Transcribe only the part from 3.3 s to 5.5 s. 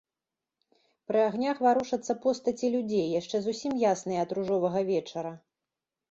зусім ясныя ад ружовага вечара.